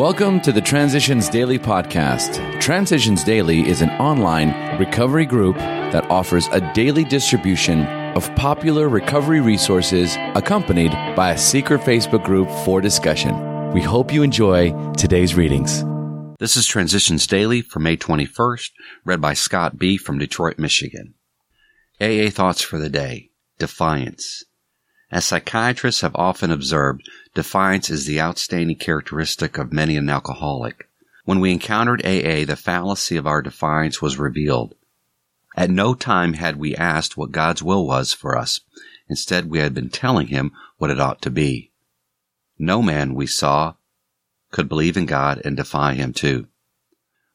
[0.00, 2.58] Welcome to the Transitions Daily podcast.
[2.58, 7.84] Transitions Daily is an online recovery group that offers a daily distribution
[8.16, 13.72] of popular recovery resources accompanied by a secret Facebook group for discussion.
[13.74, 15.84] We hope you enjoy today's readings.
[16.38, 18.70] This is Transitions Daily for May 21st,
[19.04, 19.98] read by Scott B.
[19.98, 21.12] from Detroit, Michigan.
[22.00, 24.44] AA Thoughts for the Day Defiance.
[25.12, 30.88] As psychiatrists have often observed, defiance is the outstanding characteristic of many an alcoholic.
[31.24, 34.76] When we encountered AA, the fallacy of our defiance was revealed.
[35.56, 38.60] At no time had we asked what God's will was for us.
[39.08, 41.72] Instead, we had been telling him what it ought to be.
[42.56, 43.74] No man, we saw,
[44.52, 46.46] could believe in God and defy him too.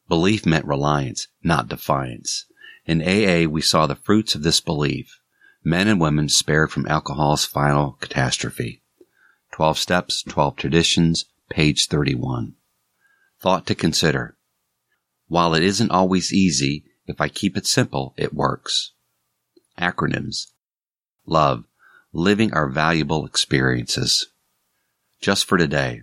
[0.08, 2.46] Belief meant reliance, not defiance.
[2.86, 5.20] In AA, we saw the fruits of this belief
[5.66, 8.80] men and women spared from alcohol's final catastrophe.
[9.50, 12.54] 12 Steps, 12 Traditions, page 31.
[13.40, 14.36] Thought to consider.
[15.26, 18.92] While it isn't always easy, if I keep it simple, it works.
[19.76, 20.52] Acronyms.
[21.26, 21.64] Love.
[22.12, 24.28] Living our valuable experiences.
[25.20, 26.02] Just for today.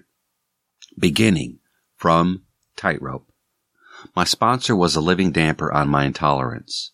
[0.99, 1.59] Beginning.
[1.95, 2.41] From
[2.75, 3.31] Tightrope.
[4.13, 6.91] My sponsor was a living damper on my intolerance.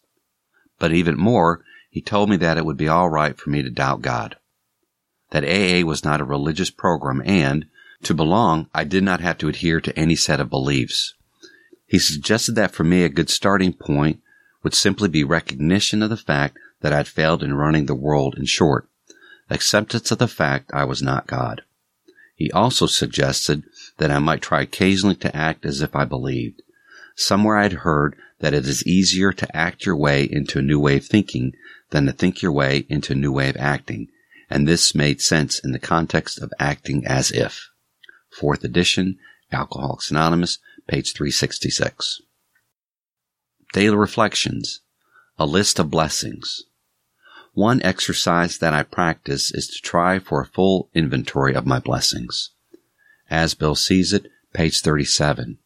[0.78, 3.70] But even more, he told me that it would be all right for me to
[3.70, 4.38] doubt God.
[5.32, 7.66] That AA was not a religious program and,
[8.04, 11.14] to belong, I did not have to adhere to any set of beliefs.
[11.86, 14.22] He suggested that for me a good starting point
[14.64, 18.46] would simply be recognition of the fact that I'd failed in running the world in
[18.46, 18.88] short,
[19.50, 21.64] acceptance of the fact I was not God.
[22.36, 23.64] He also suggested
[23.98, 26.62] that I might try occasionally to act as if I believed.
[27.16, 30.98] Somewhere I'd heard that it is easier to act your way into a new way
[30.98, 31.54] of thinking
[31.92, 34.10] than to think your way into a new way of acting,
[34.50, 37.70] and this made sense in the context of acting as if.
[38.32, 39.18] Fourth edition,
[39.52, 42.22] Alcoholics Anonymous, page 366.
[43.74, 44.82] Daily Reflections,
[45.38, 46.64] a list of blessings.
[47.54, 52.52] One exercise that I practice is to try for a full inventory of my blessings.
[53.30, 55.58] As Bill sees it, page 37.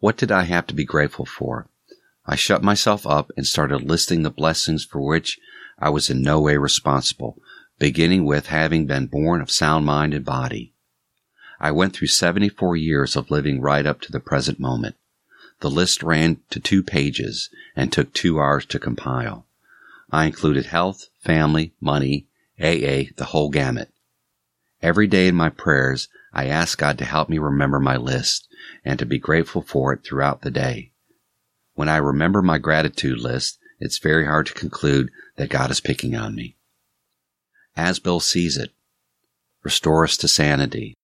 [0.00, 1.68] What did I have to be grateful for?
[2.24, 5.40] I shut myself up and started listing the blessings for which
[5.78, 7.38] I was in no way responsible,
[7.78, 10.72] beginning with having been born of sound mind and body.
[11.58, 14.96] I went through 74 years of living right up to the present moment.
[15.60, 19.46] The list ran to two pages and took two hours to compile.
[20.10, 22.28] I included health, family, money,
[22.60, 23.90] AA, the whole gamut.
[24.80, 28.48] Every day in my prayers, I ask God to help me remember my list
[28.84, 30.91] and to be grateful for it throughout the day.
[31.74, 36.14] When I remember my gratitude list, it's very hard to conclude that God is picking
[36.14, 36.56] on me.
[37.76, 38.70] As Bill sees it,
[39.62, 40.94] restore us to sanity.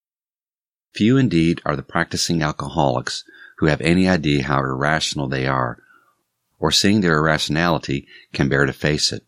[0.94, 3.24] Few indeed are the practicing alcoholics
[3.58, 5.78] who have any idea how irrational they are,
[6.58, 9.24] or seeing their irrationality can bear to face it.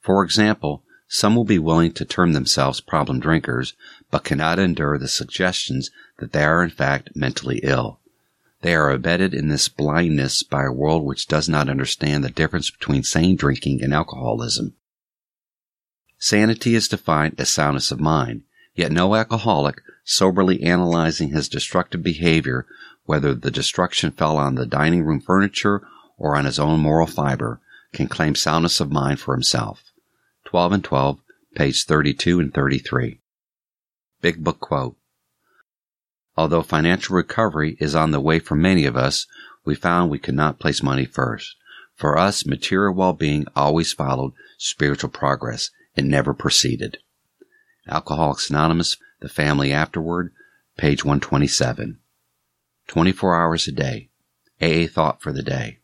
[0.00, 3.74] For example, some will be willing to term themselves problem drinkers,
[4.10, 8.00] but cannot endure the suggestions that they are in fact mentally ill.
[8.60, 12.70] They are abetted in this blindness by a world which does not understand the difference
[12.70, 14.74] between sane drinking and alcoholism.
[16.18, 18.42] Sanity is defined as soundness of mind,
[18.74, 22.66] yet no alcoholic, soberly analyzing his destructive behavior,
[23.04, 25.86] whether the destruction fell on the dining room furniture
[26.16, 27.60] or on his own moral fiber,
[27.92, 29.92] can claim soundness of mind for himself.
[30.46, 31.20] 12 and 12,
[31.54, 33.20] page 32 and 33.
[34.20, 34.97] Big Book Quote
[36.38, 39.26] Although financial recovery is on the way for many of us,
[39.64, 41.56] we found we could not place money first.
[41.96, 45.70] For us, material well-being always followed spiritual progress.
[45.96, 46.98] It never preceded.
[47.88, 50.32] Alcoholics Anonymous, The Family Afterward,
[50.76, 51.98] page 127.
[52.86, 54.08] 24 hours a day.
[54.62, 55.80] AA thought for the day.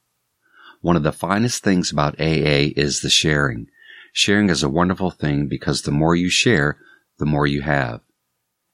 [0.82, 3.66] One of the finest things about AA is the sharing.
[4.12, 6.78] Sharing is a wonderful thing because the more you share,
[7.18, 8.02] the more you have.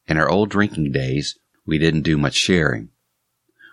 [0.06, 2.90] In our old drinking days, we didn't do much sharing.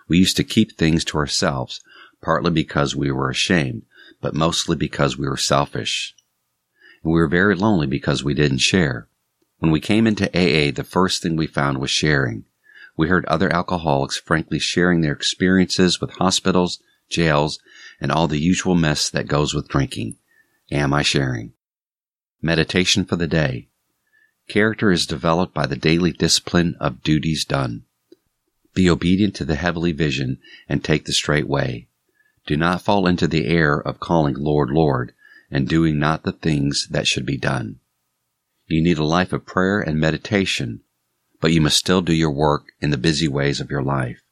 [0.08, 1.80] We used to keep things to ourselves,
[2.22, 3.82] partly because we were ashamed,
[4.20, 6.14] but mostly because we were selfish.
[7.02, 9.08] And we were very lonely because we didn't share.
[9.58, 12.44] When we came into AA, the first thing we found was sharing.
[12.96, 17.58] We heard other alcoholics frankly sharing their experiences with hospitals, jails,
[18.00, 20.16] and all the usual mess that goes with drinking.
[20.70, 21.52] Am I sharing?
[22.42, 23.67] Meditation for the day.
[24.48, 27.84] Character is developed by the daily discipline of duties done.
[28.74, 31.88] Be obedient to the heavenly vision and take the straight way.
[32.46, 35.12] Do not fall into the error of calling Lord, Lord,
[35.50, 37.80] and doing not the things that should be done.
[38.66, 40.80] You need a life of prayer and meditation,
[41.40, 44.22] but you must still do your work in the busy ways of your life.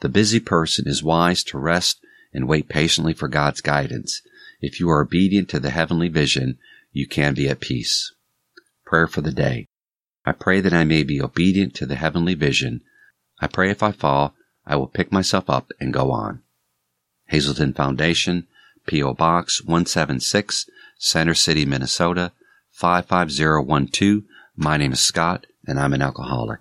[0.00, 2.00] The busy person is wise to rest
[2.32, 4.22] and wait patiently for God's guidance.
[4.60, 6.58] If you are obedient to the heavenly vision,
[6.92, 8.12] you can be at peace.
[8.92, 9.68] Prayer for the day.
[10.26, 12.82] I pray that I may be obedient to the heavenly vision.
[13.40, 14.34] I pray if I fall,
[14.66, 16.42] I will pick myself up and go on.
[17.28, 18.46] Hazelden Foundation,
[18.86, 19.14] P.O.
[19.14, 20.68] Box 176,
[20.98, 22.32] Center City, Minnesota
[22.72, 24.24] 55012.
[24.56, 26.60] My name is Scott, and I'm an alcoholic.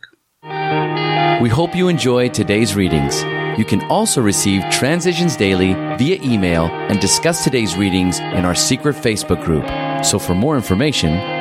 [1.42, 3.24] We hope you enjoyed today's readings.
[3.60, 8.96] You can also receive Transitions Daily via email and discuss today's readings in our secret
[8.96, 9.66] Facebook group.
[10.06, 11.41] So for more information,